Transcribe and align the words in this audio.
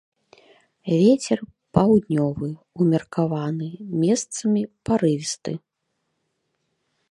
Вецер 0.93 1.39
паўднёвы 1.77 2.49
ўмеркаваны, 2.85 3.69
месцамі 4.05 4.61
парывісты. 4.89 5.53